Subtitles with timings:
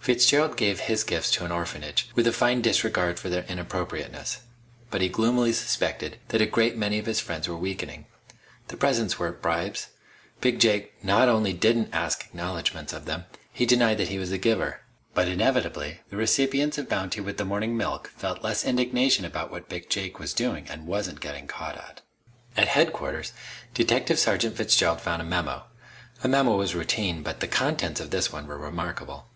[0.00, 4.38] Fitzgerald gave his gifts to an orphanage, with a fine disregard of their inappropriateness.
[4.90, 8.06] But he gloomily suspected that a great many of his friends were weakening.
[8.66, 9.90] The presents weren't bribes.
[10.40, 14.36] Big Jake not only didn't ask acknowledgments of them, he denied that he was the
[14.38, 14.80] giver.
[15.14, 19.68] But inevitably the recipients of bounty with the morning milk felt less indignation about what
[19.68, 22.00] Big Jake was doing and wasn't getting caught at.
[22.56, 23.32] At Headquarters,
[23.74, 25.66] Detective Sergeant Fitzgerald found a memo.
[26.24, 29.26] A memo was routine, but the contents of this one were remarkable.